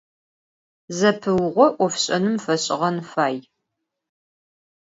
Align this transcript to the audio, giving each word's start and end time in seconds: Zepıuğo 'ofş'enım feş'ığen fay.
Zepıuğo 0.97 1.65
'ofş'enım 1.73 2.35
feş'ığen 2.43 2.97
fay. 3.11 3.35